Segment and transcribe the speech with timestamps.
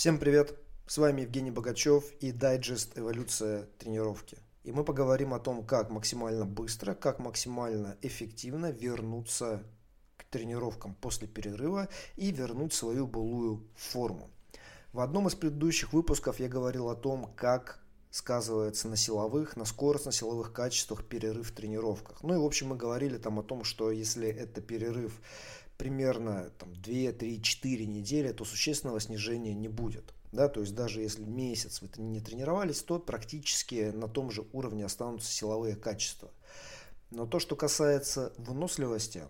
[0.00, 0.58] Всем привет!
[0.86, 4.38] С вами Евгений Богачев и дайджест «Эволюция тренировки».
[4.64, 9.62] И мы поговорим о том, как максимально быстро, как максимально эффективно вернуться
[10.16, 14.30] к тренировкам после перерыва и вернуть свою былую форму.
[14.94, 20.52] В одном из предыдущих выпусков я говорил о том, как сказывается на силовых, на скоростно-силовых
[20.54, 22.22] качествах перерыв в тренировках.
[22.22, 25.20] Ну и в общем мы говорили там о том, что если это перерыв
[25.80, 30.12] примерно там, 2, 3, 4 недели, то существенного снижения не будет.
[30.30, 34.84] Да, то есть даже если месяц вы не тренировались, то практически на том же уровне
[34.84, 36.32] останутся силовые качества.
[37.10, 39.22] Но то, что касается выносливости,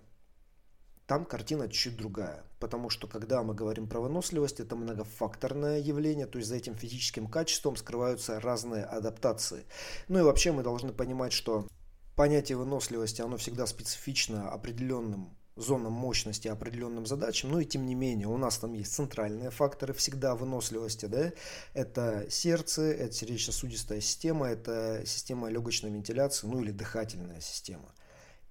[1.07, 2.43] там картина чуть другая.
[2.59, 7.29] Потому что когда мы говорим про выносливость, это многофакторное явление, то есть за этим физическим
[7.29, 9.67] качеством скрываются разные адаптации.
[10.09, 11.69] Ну и вообще мы должны понимать, что
[12.17, 18.29] понятие выносливости, оно всегда специфично определенным зонам мощности определенным задачам, но и тем не менее
[18.29, 21.33] у нас там есть центральные факторы всегда выносливости, да,
[21.75, 27.95] это сердце, это сердечно-сосудистая система, это система легочной вентиляции, ну или дыхательная система.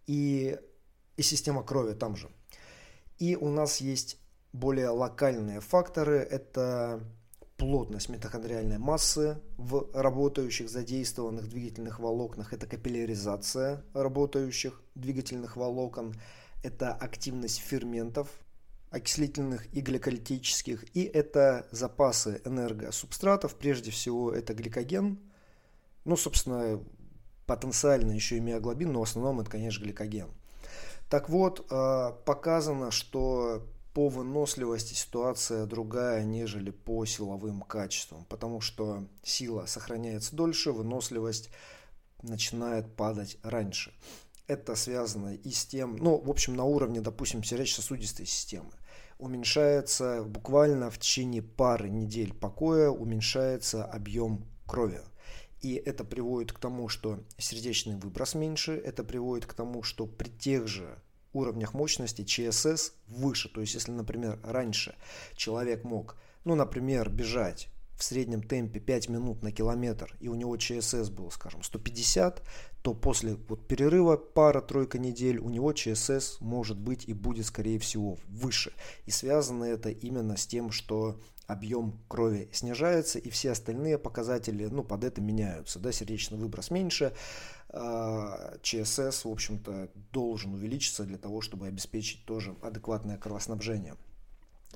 [0.07, 0.57] И,
[1.17, 2.29] и система крови там же.
[3.17, 4.17] И у нас есть
[4.53, 7.03] более локальные факторы, это
[7.59, 16.15] плотность митохондриальной массы в работающих задействованных двигательных волокнах, это капилляризация работающих двигательных волокон,
[16.63, 18.27] это активность ферментов,
[18.91, 25.19] окислительных и гликолитических, и это запасы энергосубстратов, прежде всего это гликоген,
[26.05, 26.83] ну, собственно,
[27.45, 30.29] потенциально еще и миоглобин, но в основном это, конечно, гликоген.
[31.09, 39.07] Так вот, э, показано, что по выносливости ситуация другая, нежели по силовым качествам, потому что
[39.23, 41.49] сила сохраняется дольше, выносливость
[42.21, 43.93] начинает падать раньше
[44.49, 48.71] это связано и с тем, ну, в общем, на уровне, допустим, сердечно-сосудистой системы.
[49.19, 55.01] Уменьшается буквально в течение пары недель покоя, уменьшается объем крови.
[55.61, 60.29] И это приводит к тому, что сердечный выброс меньше, это приводит к тому, что при
[60.29, 60.97] тех же
[61.31, 63.49] уровнях мощности ЧСС выше.
[63.49, 64.95] То есть, если, например, раньше
[65.35, 67.67] человек мог, ну, например, бежать
[67.99, 72.41] в среднем темпе 5 минут на километр, и у него ЧСС был, скажем, 150,
[72.81, 78.17] то после вот перерыва пара-тройка недель у него ЧСС может быть и будет, скорее всего,
[78.29, 78.71] выше.
[79.05, 84.83] И связано это именно с тем, что объем крови снижается, и все остальные показатели ну,
[84.83, 85.79] под это меняются.
[85.79, 87.13] Да, сердечный выброс меньше,
[87.67, 93.95] а, ЧСС, в общем-то, должен увеличиться для того, чтобы обеспечить тоже адекватное кровоснабжение.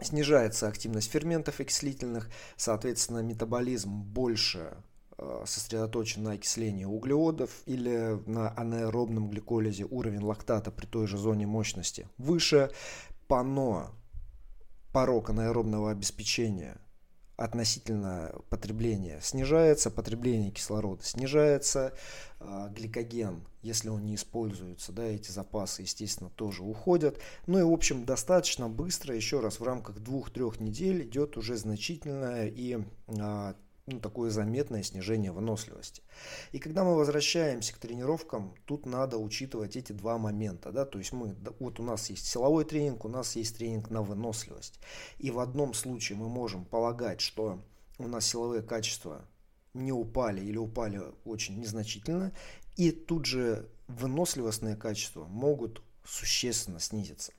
[0.02, 4.74] Снижается активность ферментов окислительных, соответственно, метаболизм больше
[5.18, 11.46] э, сосредоточен на окислении углеводов или на анаэробном гликолизе уровень лактата при той же зоне
[11.46, 12.72] мощности выше,
[13.28, 13.92] пано
[14.92, 16.78] порог анаэробного обеспечения
[17.36, 21.94] относительно потребления снижается, потребление кислорода снижается,
[22.40, 27.20] а, гликоген, если он не используется, да, эти запасы, естественно, тоже уходят.
[27.48, 32.48] Ну и, в общем, достаточно быстро, еще раз, в рамках двух-трех недель идет уже значительное
[32.48, 33.56] и а,
[33.86, 36.04] ну, такое заметное снижение выносливости.
[36.52, 40.72] И когда мы возвращаемся к тренировкам, тут надо учитывать эти два момента.
[40.72, 40.86] Да?
[40.86, 44.80] То есть мы, вот у нас есть силовой тренинг, у нас есть тренинг на выносливость.
[45.18, 47.62] И в одном случае мы можем полагать, что
[48.00, 49.28] у нас силовые качества
[49.74, 52.32] не упали или упали очень незначительно,
[52.78, 57.34] и тут же выносливостные качества могут существенно снизиться.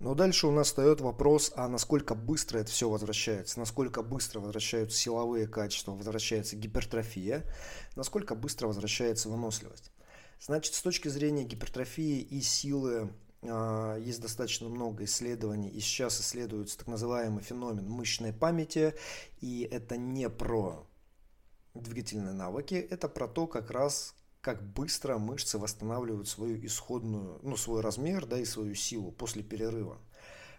[0.00, 4.98] Но дальше у нас встает вопрос, а насколько быстро это все возвращается, насколько быстро возвращаются
[4.98, 7.44] силовые качества, возвращается гипертрофия,
[7.96, 9.92] насколько быстро возвращается выносливость.
[10.40, 13.12] Значит, с точки зрения гипертрофии и силы
[13.42, 18.94] а, есть достаточно много исследований, и сейчас исследуется так называемый феномен мышечной памяти,
[19.42, 20.86] и это не про
[21.74, 27.80] двигательные навыки, это про то как раз, как быстро мышцы восстанавливают свою исходную, ну, свой
[27.82, 29.98] размер, да, и свою силу после перерыва.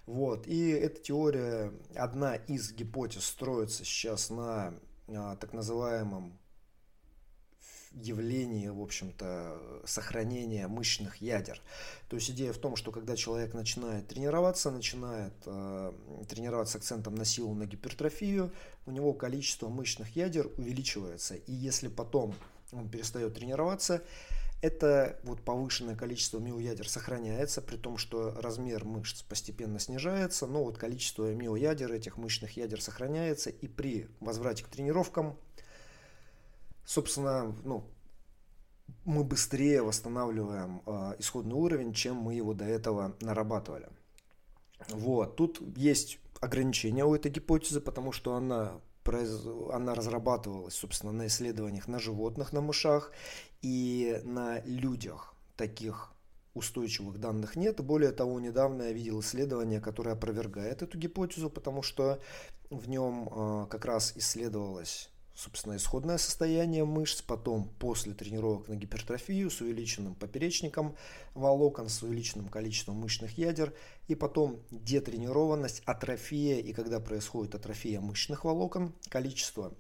[0.06, 0.48] Вот.
[0.48, 4.74] И эта теория, одна из гипотез строится сейчас на
[5.08, 6.38] а, так называемом
[7.94, 11.62] явлении, в общем-то, сохранения мышечных ядер.
[12.10, 15.92] То есть идея в том, что когда человек начинает тренироваться, начинает э,
[16.30, 18.54] тренироваться акцентом на силу, на гипертрофию,
[18.86, 21.36] у него количество мышечных ядер увеличивается.
[21.36, 22.34] И если потом
[22.72, 24.04] он перестает тренироваться,
[24.62, 30.78] это вот повышенное количество миоядер сохраняется, при том, что размер мышц постепенно снижается, но вот
[30.78, 35.38] количество миоядер, этих мышечных ядер сохраняется, и при возврате к тренировкам,
[36.86, 37.90] собственно, ну,
[39.04, 43.90] мы быстрее восстанавливаем э, исходный уровень, чем мы его до этого нарабатывали.
[44.90, 51.88] Вот, тут есть ограничения у этой гипотезы, потому что она она разрабатывалась, собственно, на исследованиях
[51.88, 53.12] на животных, на мышах
[53.62, 55.34] и на людях.
[55.56, 56.14] Таких
[56.54, 57.82] устойчивых данных нет.
[57.82, 62.20] Более того, недавно я видел исследование, которое опровергает эту гипотезу, потому что
[62.70, 65.11] в нем а, как раз исследовалось
[65.42, 70.96] собственно, исходное состояние мышц, потом после тренировок на гипертрофию с увеличенным поперечником
[71.34, 73.74] волокон, с увеличенным количеством мышечных ядер,
[74.08, 79.74] и потом детренированность, атрофия, и когда происходит атрофия мышечных волокон, количество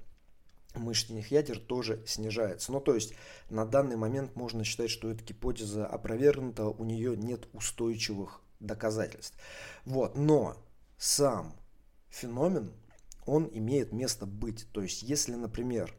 [0.73, 2.71] мышечных ядер тоже снижается.
[2.71, 3.13] Ну, то есть
[3.49, 9.37] на данный момент можно считать, что эта гипотеза опровергнута, у нее нет устойчивых доказательств.
[9.85, 10.57] Вот, но
[10.97, 11.53] сам
[12.09, 12.73] феномен
[13.25, 14.67] он имеет место быть.
[14.71, 15.95] То есть, если, например,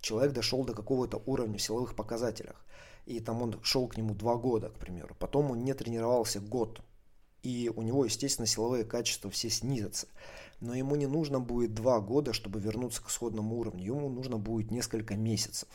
[0.00, 2.64] человек дошел до какого-то уровня в силовых показателях,
[3.06, 6.80] и там он шел к нему два года, к примеру, потом он не тренировался год,
[7.42, 10.08] и у него, естественно, силовые качества все снизятся.
[10.60, 14.70] Но ему не нужно будет два года, чтобы вернуться к исходному уровню, ему нужно будет
[14.70, 15.68] несколько месяцев.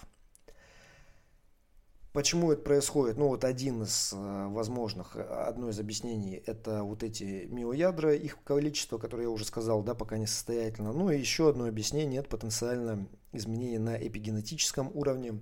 [2.13, 3.17] Почему это происходит?
[3.17, 8.43] Ну, вот один из э, возможных, э, одно из объяснений, это вот эти миоядра, их
[8.43, 10.91] количество, которое я уже сказал, да, пока не состоятельно.
[10.91, 15.39] Ну, и еще одно объяснение, это потенциально изменение на эпигенетическом уровне.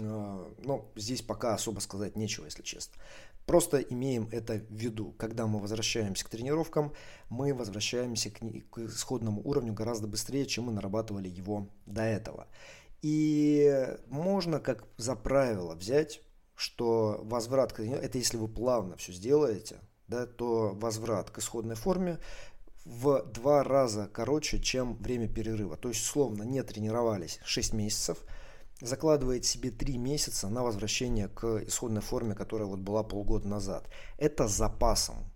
[0.00, 3.00] Э, но здесь пока особо сказать нечего, если честно.
[3.46, 5.14] Просто имеем это в виду.
[5.18, 6.94] Когда мы возвращаемся к тренировкам,
[7.28, 12.48] мы возвращаемся к исходному уровню гораздо быстрее, чем мы нарабатывали его до этого.
[13.04, 16.22] И можно как за правило взять,
[16.54, 19.76] что возврат к это если вы плавно все сделаете,
[20.08, 22.18] да, то возврат к исходной форме
[22.86, 25.76] в два раза короче, чем время перерыва.
[25.76, 28.24] То есть, условно, не тренировались 6 месяцев,
[28.80, 33.86] закладывает себе 3 месяца на возвращение к исходной форме, которая вот была полгода назад.
[34.16, 35.30] Это запасом.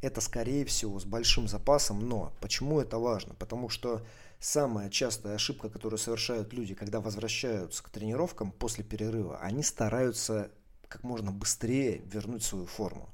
[0.00, 3.34] Это, скорее всего, с большим запасом, но почему это важно?
[3.34, 4.02] Потому что
[4.38, 10.50] самая частая ошибка, которую совершают люди, когда возвращаются к тренировкам после перерыва, они стараются
[10.88, 13.10] как можно быстрее вернуть свою форму.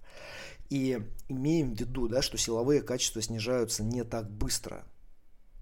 [0.71, 4.85] И имеем в виду, да, что силовые качества снижаются не так быстро.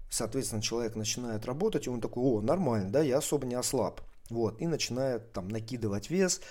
[0.09, 4.01] Соответственно, человек начинает работать, и он такой, о, нормально, да, я особо не ослаб.
[4.29, 6.41] Вот, и начинает там накидывать вес,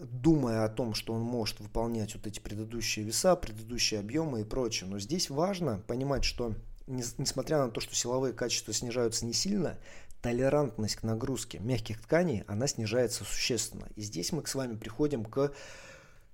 [0.00, 4.88] думая о том, что он может выполнять вот эти предыдущие веса, предыдущие объемы и прочее.
[4.88, 6.54] Но здесь важно понимать, что
[6.86, 9.78] несмотря на то, что силовые качества снижаются не сильно,
[10.22, 13.88] толерантность к нагрузке мягких тканей, она снижается существенно.
[13.96, 15.52] И здесь мы с вами приходим к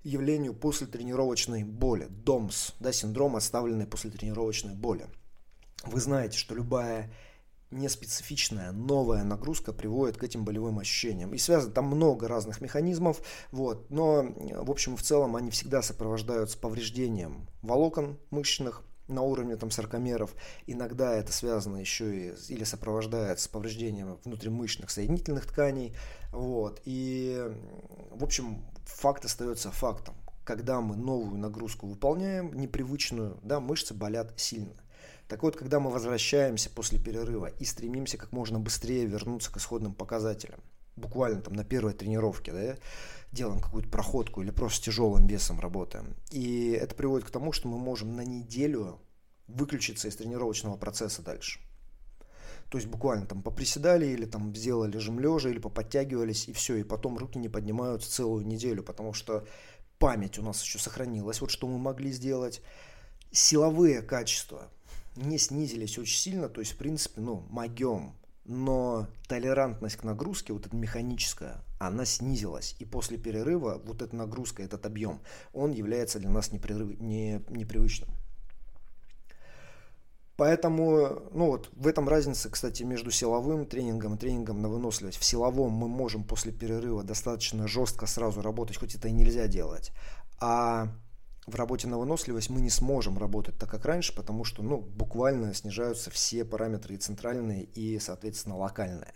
[0.02, 5.06] явлению послетренировочной боли, ДОМС, да, синдром оставленной послетренировочной боли.
[5.84, 7.12] Вы знаете, что любая
[7.76, 11.34] неспецифичная новая нагрузка приводит к этим болевым ощущениям.
[11.34, 13.20] И связано там много разных механизмов,
[13.52, 14.22] вот, но
[14.62, 20.34] в общем в целом они всегда сопровождаются повреждением волокон мышечных, на уровне там саркомеров.
[20.66, 25.94] Иногда это связано еще и или сопровождается повреждением внутримышечных соединительных тканей.
[26.32, 26.80] Вот.
[26.84, 27.52] И,
[28.10, 30.14] в общем, факт остается фактом.
[30.44, 34.74] Когда мы новую нагрузку выполняем, непривычную, да, мышцы болят сильно.
[35.28, 39.92] Так вот, когда мы возвращаемся после перерыва и стремимся как можно быстрее вернуться к исходным
[39.92, 40.60] показателям,
[40.94, 42.76] буквально там на первой тренировке, да,
[43.32, 46.14] делаем какую-то проходку или просто тяжелым весом работаем.
[46.30, 49.00] И это приводит к тому, что мы можем на неделю
[49.48, 51.60] выключиться из тренировочного процесса дальше.
[52.70, 56.82] То есть буквально там поприседали или там сделали жим лежа или поподтягивались и все, и
[56.82, 59.46] потом руки не поднимаются целую неделю, потому что
[59.98, 62.62] память у нас еще сохранилась, вот что мы могли сделать.
[63.30, 64.70] Силовые качества
[65.16, 70.66] не снизились очень сильно, то есть в принципе, ну, могем, но толерантность к нагрузке, вот
[70.66, 72.76] эта механическая, она снизилась.
[72.78, 75.20] И после перерыва вот эта нагрузка, этот объем,
[75.52, 77.00] он является для нас непрерыв...
[77.00, 77.42] не...
[77.48, 78.10] непривычным.
[80.36, 85.18] Поэтому, ну вот, в этом разница, кстати, между силовым тренингом и тренингом на выносливость.
[85.18, 89.92] В силовом мы можем после перерыва достаточно жестко сразу работать, хоть это и нельзя делать.
[90.38, 90.88] А
[91.46, 95.54] в работе на выносливость мы не сможем работать так, как раньше, потому что ну, буквально
[95.54, 99.14] снижаются все параметры и центральные, и, соответственно, локальные.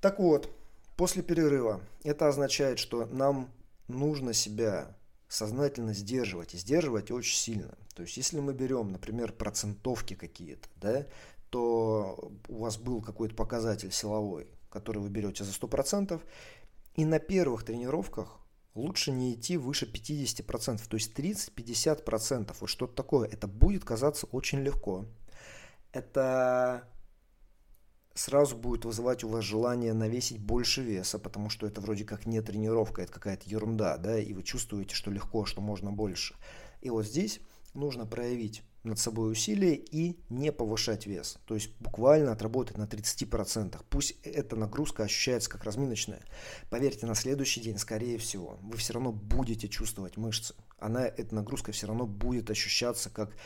[0.00, 0.48] Так вот,
[0.96, 3.50] после перерыва это означает, что нам
[3.88, 4.96] нужно себя
[5.28, 7.76] сознательно сдерживать, и сдерживать очень сильно.
[7.94, 11.06] То есть, если мы берем, например, процентовки какие-то, да,
[11.50, 16.20] то у вас был какой-то показатель силовой, который вы берете за 100%,
[16.94, 18.39] и на первых тренировках
[18.74, 23.28] лучше не идти выше 50%, то есть 30-50%, вот что-то такое.
[23.28, 25.06] Это будет казаться очень легко.
[25.92, 26.88] Это
[28.14, 32.40] сразу будет вызывать у вас желание навесить больше веса, потому что это вроде как не
[32.40, 36.34] тренировка, это какая-то ерунда, да, и вы чувствуете, что легко, что можно больше.
[36.80, 37.40] И вот здесь
[37.74, 41.38] нужно проявить над собой усилие и не повышать вес.
[41.44, 43.78] То есть буквально отработать на 30%.
[43.90, 46.22] Пусть эта нагрузка ощущается как разминочная.
[46.70, 50.54] Поверьте, на следующий день, скорее всего, вы все равно будете чувствовать мышцы.
[50.78, 53.36] Она, эта нагрузка все равно будет ощущаться как,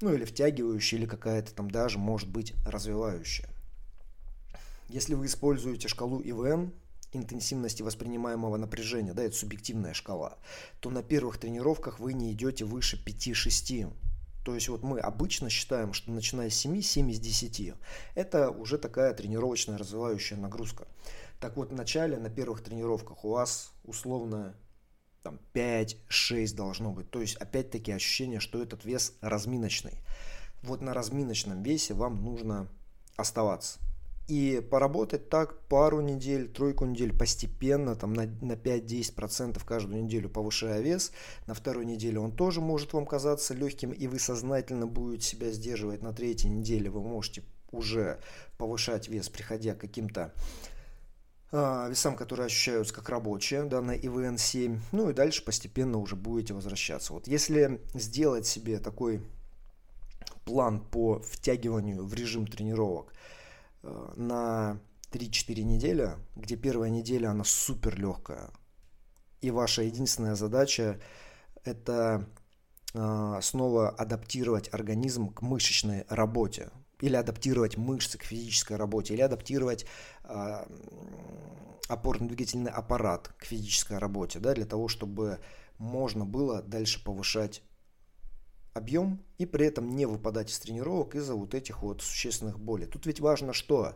[0.00, 3.48] ну или втягивающая, или какая-то там даже может быть развивающая.
[4.88, 6.72] Если вы используете шкалу ИВН,
[7.12, 10.36] интенсивности воспринимаемого напряжения, да, это субъективная шкала,
[10.80, 13.92] то на первых тренировках вы не идете выше 5-6.
[14.44, 17.74] То есть вот мы обычно считаем, что начиная с 7, 7 из 10,
[18.14, 20.86] это уже такая тренировочная развивающая нагрузка.
[21.40, 24.54] Так вот, в начале, на первых тренировках у вас условно
[25.22, 27.10] там 5-6 должно быть.
[27.10, 29.98] То есть, опять-таки, ощущение, что этот вес разминочный.
[30.62, 32.68] Вот на разминочном весе вам нужно
[33.16, 33.78] оставаться
[34.30, 40.80] и поработать так пару недель, тройку недель постепенно, там на, на 5-10% каждую неделю повышая
[40.80, 41.10] вес.
[41.48, 46.02] На второй неделе он тоже может вам казаться легким, и вы сознательно будете себя сдерживать.
[46.02, 48.20] На третьей неделе вы можете уже
[48.56, 50.32] повышать вес, приходя к каким-то
[51.50, 54.78] а, весам, которые ощущаются как рабочие, да, на ИВН-7.
[54.92, 57.14] Ну и дальше постепенно уже будете возвращаться.
[57.14, 59.22] Вот если сделать себе такой
[60.44, 63.38] план по втягиванию в режим тренировок– Э,
[63.82, 68.50] на 3-4 недели, где первая неделя, она супер легкая.
[69.40, 71.00] И ваша единственная задача
[71.64, 72.28] это
[72.94, 76.70] э, снова адаптировать организм к мышечной работе.
[77.00, 79.86] Или адаптировать мышцы к физической работе, или адаптировать
[80.24, 80.64] э,
[81.88, 85.40] опорно-двигательный аппарат к физической работе, да, для того, чтобы
[85.78, 87.62] можно было дальше повышать
[88.74, 92.86] объем и при этом не выпадать из тренировок из-за вот этих вот существенных болей.
[92.86, 93.94] Тут ведь важно что?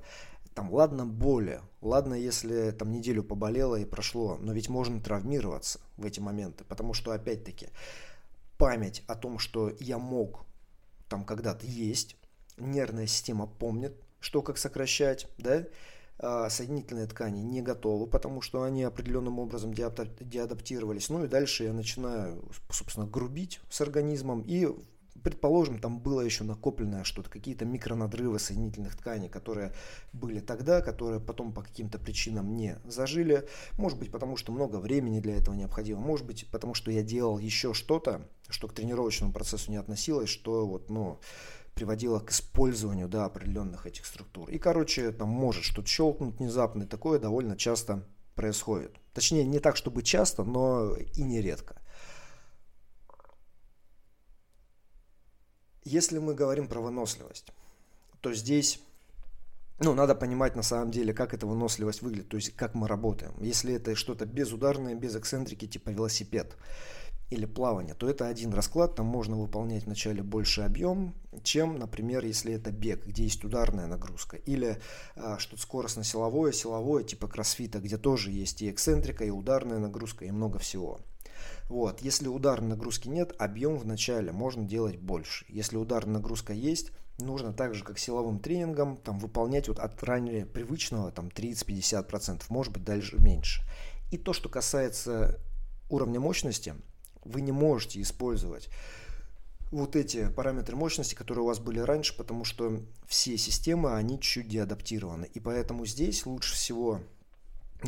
[0.54, 6.04] Там, ладно, боли, ладно, если там неделю поболело и прошло, но ведь можно травмироваться в
[6.04, 7.68] эти моменты, потому что, опять-таки,
[8.56, 10.44] память о том, что я мог
[11.08, 12.16] там когда-то есть,
[12.56, 15.64] нервная система помнит, что как сокращать, да,
[16.18, 21.08] соединительные ткани не готовы, потому что они определенным образом деадаптировались.
[21.08, 24.68] Ну и дальше я начинаю, собственно, грубить с организмом и
[25.22, 29.72] предположим, там было еще накопленное что-то, какие-то микронадрывы соединительных тканей, которые
[30.12, 33.48] были тогда, которые потом по каким-то причинам не зажили.
[33.78, 36.00] Может быть, потому что много времени для этого необходимо.
[36.00, 40.66] Может быть, потому что я делал еще что-то, что к тренировочному процессу не относилось, что
[40.66, 41.18] вот, ну,
[41.74, 44.48] приводило к использованию да, определенных этих структур.
[44.50, 48.96] И, короче, там может что-то щелкнуть внезапно, и такое довольно часто происходит.
[49.12, 51.80] Точнее, не так, чтобы часто, но и нередко.
[55.84, 57.52] Если мы говорим про выносливость,
[58.20, 58.80] то здесь
[59.80, 63.34] ну, надо понимать на самом деле, как эта выносливость выглядит, то есть как мы работаем.
[63.40, 66.56] Если это что-то безударное, без эксцентрики, типа велосипед,
[67.34, 72.54] или плавание, то это один расклад, там можно выполнять вначале больше объем, чем, например, если
[72.54, 74.80] это бег, где есть ударная нагрузка, или
[75.16, 80.30] а, что-то скоростно-силовое, силовое, типа кроссфита, где тоже есть и эксцентрика, и ударная нагрузка, и
[80.30, 81.00] много всего.
[81.68, 82.00] Вот.
[82.00, 85.44] Если ударной нагрузки нет, объем в начале можно делать больше.
[85.48, 90.46] Если ударная нагрузка есть, нужно так же, как силовым тренингом, там, выполнять вот от ранее
[90.46, 93.62] привычного там, 30-50%, может быть, дальше меньше.
[94.10, 95.40] И то, что касается
[95.88, 96.74] уровня мощности,
[97.24, 98.68] вы не можете использовать
[99.70, 104.48] вот эти параметры мощности, которые у вас были раньше, потому что все системы, они чуть
[104.48, 105.28] деадаптированы.
[105.34, 107.00] И поэтому здесь лучше всего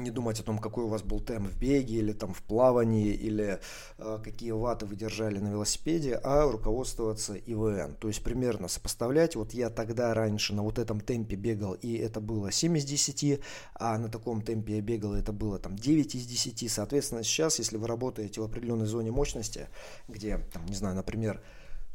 [0.02, 3.12] не думать о том, какой у вас был темп в беге или там в плавании,
[3.12, 3.60] или
[3.98, 7.96] э, какие ваты вы держали на велосипеде, а руководствоваться ИВН.
[7.96, 12.20] То есть примерно сопоставлять, вот я тогда раньше на вот этом темпе бегал, и это
[12.20, 13.40] было 7 из 10,
[13.74, 16.70] а на таком темпе я бегал, и это было там 9 из 10.
[16.70, 19.68] Соответственно, сейчас, если вы работаете в определенной зоне мощности,
[20.08, 21.42] где, там, не знаю, например,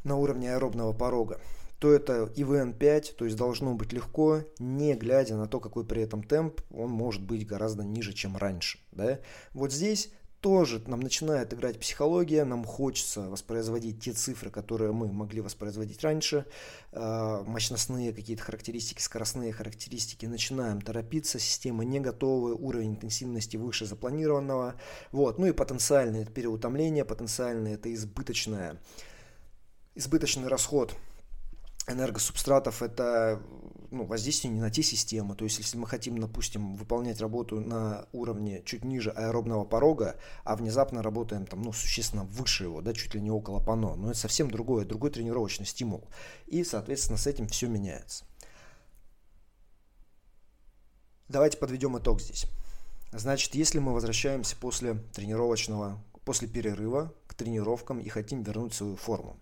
[0.04, 1.40] на уровне аэробного порога,
[1.82, 6.22] то это ИВН-5, то есть должно быть легко, не глядя на то, какой при этом
[6.22, 8.78] темп, он может быть гораздо ниже, чем раньше.
[8.92, 9.18] Да?
[9.52, 15.40] Вот здесь тоже нам начинает играть психология, нам хочется воспроизводить те цифры, которые мы могли
[15.40, 16.46] воспроизводить раньше,
[16.92, 24.76] э, мощностные какие-то характеристики, скоростные характеристики, начинаем торопиться, система не готова, уровень интенсивности выше запланированного,
[25.10, 28.80] вот, ну и потенциальное это переутомление, потенциальное это избыточное,
[29.96, 30.96] избыточный расход
[31.88, 33.42] энергосубстратов это
[33.90, 35.34] ну, воздействие не на те системы.
[35.34, 40.56] То есть, если мы хотим, допустим, выполнять работу на уровне чуть ниже аэробного порога, а
[40.56, 44.18] внезапно работаем там, ну, существенно выше его, да, чуть ли не около пано, но это
[44.18, 46.08] совсем другое, другой тренировочный стимул.
[46.46, 48.24] И, соответственно, с этим все меняется.
[51.28, 52.46] Давайте подведем итог здесь.
[53.12, 59.38] Значит, если мы возвращаемся после тренировочного, после перерыва к тренировкам и хотим вернуть свою форму,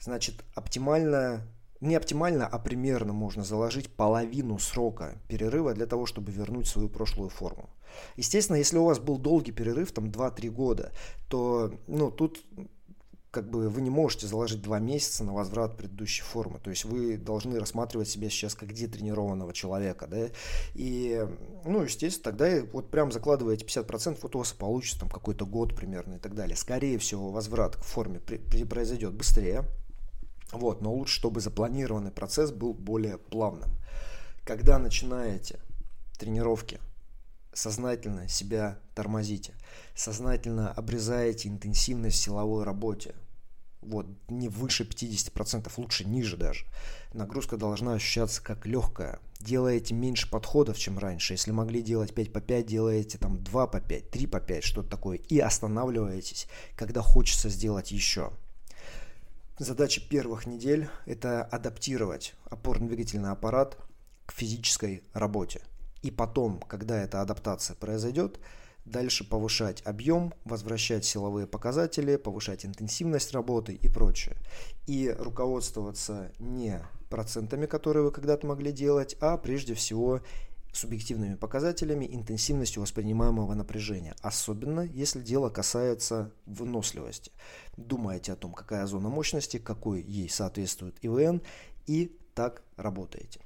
[0.00, 1.46] Значит, оптимальная
[1.80, 7.30] не оптимально, а примерно можно заложить половину срока перерыва для того, чтобы вернуть свою прошлую
[7.30, 7.70] форму.
[8.16, 10.92] Естественно, если у вас был долгий перерыв, там 2-3 года,
[11.28, 12.44] то ну, тут
[13.36, 16.58] как бы вы не можете заложить два месяца на возврат предыдущей формы.
[16.58, 20.28] То есть вы должны рассматривать себя сейчас как детренированного человека, да,
[20.72, 21.26] и,
[21.66, 26.14] ну, естественно, тогда вот прям закладываете 50%, вот у вас получится там какой-то год примерно
[26.14, 26.56] и так далее.
[26.56, 29.64] Скорее всего, возврат к форме при, при, произойдет быстрее,
[30.52, 33.70] вот, но лучше, чтобы запланированный процесс был более плавным.
[34.44, 35.58] Когда начинаете
[36.18, 36.80] тренировки,
[37.52, 39.54] сознательно себя тормозите,
[39.94, 43.14] сознательно обрезаете интенсивность силовой работе,
[43.86, 46.66] вот, не выше 50%, лучше ниже даже.
[47.12, 49.20] Нагрузка должна ощущаться как легкая.
[49.38, 51.34] Делаете меньше подходов, чем раньше.
[51.34, 54.88] Если могли делать 5 по 5, делаете там 2 по 5, 3 по 5, что-то
[54.88, 55.18] такое.
[55.18, 58.32] И останавливаетесь, когда хочется сделать еще.
[59.58, 63.78] Задача первых недель– это адаптировать опорно-двигательный аппарат
[64.26, 65.62] к физической работе.
[66.02, 68.38] И потом, когда эта адаптация произойдет,
[68.84, 74.36] дальше повышать объем, возвращать силовые показатели, повышать интенсивность работы и прочее.
[74.86, 80.20] И руководствоваться не процентами, которые вы когда-то могли делать, а прежде всего
[80.76, 87.32] субъективными показателями, интенсивностью воспринимаемого напряжения, особенно если дело касается выносливости.
[87.76, 91.42] Думаете о том, какая зона мощности, какой ей соответствует ИВН,
[91.86, 93.40] и так работаете.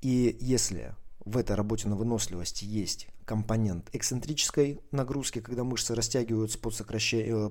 [0.00, 0.94] И если
[1.24, 7.50] в этой работе на выносливости есть компонент эксцентрической нагрузки, когда мышцы растягиваются под сокращение, э,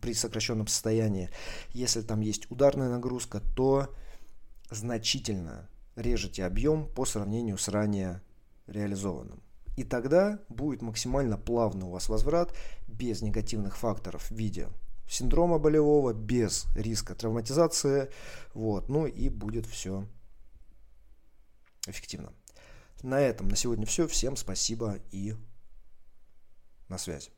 [0.00, 1.30] при сокращенном состоянии.
[1.72, 3.92] Если там есть ударная нагрузка, то
[4.70, 8.22] значительно режете объем по сравнению с ранее
[8.68, 9.42] реализованным.
[9.76, 12.54] И тогда будет максимально плавный у вас возврат
[12.88, 14.68] без негативных факторов в виде
[15.08, 18.10] синдрома болевого, без риска травматизации.
[18.54, 20.06] Вот, ну и будет все
[21.86, 22.32] эффективно.
[23.02, 24.06] На этом на сегодня все.
[24.06, 25.34] Всем спасибо и
[26.88, 27.30] на связи.